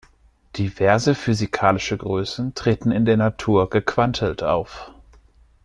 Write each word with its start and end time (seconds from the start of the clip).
Diverse 0.57 1.13
physikalische 1.13 1.95
Größen 1.95 2.55
treten 2.55 2.89
in 2.89 3.05
der 3.05 3.17
Natur 3.17 3.69
gequantelt 3.69 4.41
auf. 4.41 4.89